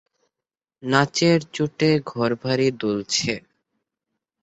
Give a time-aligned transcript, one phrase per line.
[0.83, 3.33] নাচের চোটে ঘরবাড়ি দুলছে।